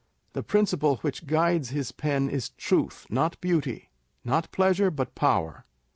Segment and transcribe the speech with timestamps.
[0.33, 3.91] The principle which guides his pen is truth, not beauty
[4.25, 5.63] â€" not pleasure, but power.